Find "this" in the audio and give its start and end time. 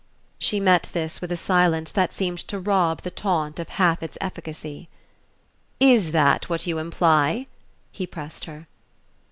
0.93-1.21